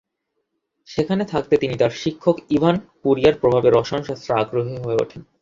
[0.89, 5.21] সেখানে থাকতে তিনি তার শিক্ষক ইভান কুরিয়ার প্রভাবে রসায়ন শাস্ত্রে আগ্রহী হয়ে ওঠেন।